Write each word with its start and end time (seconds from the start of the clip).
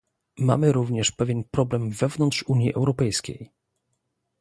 Mamy 0.39 0.71
również 0.71 1.11
pewien 1.11 1.43
problem 1.51 1.89
wewnątrz 1.91 2.43
Unii 2.47 2.73
Europejskiej 2.73 3.51